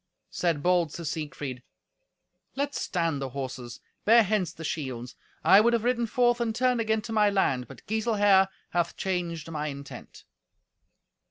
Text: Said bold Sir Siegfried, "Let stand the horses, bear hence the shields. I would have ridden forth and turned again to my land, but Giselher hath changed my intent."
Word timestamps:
Said 0.31 0.63
bold 0.63 0.91
Sir 0.91 1.03
Siegfried, 1.03 1.61
"Let 2.55 2.73
stand 2.73 3.21
the 3.21 3.29
horses, 3.29 3.79
bear 4.03 4.23
hence 4.23 4.51
the 4.51 4.63
shields. 4.63 5.15
I 5.43 5.61
would 5.61 5.73
have 5.73 5.83
ridden 5.83 6.07
forth 6.07 6.41
and 6.41 6.55
turned 6.55 6.81
again 6.81 7.03
to 7.03 7.13
my 7.13 7.29
land, 7.29 7.67
but 7.67 7.85
Giselher 7.85 8.49
hath 8.71 8.97
changed 8.97 9.51
my 9.51 9.67
intent." 9.67 10.23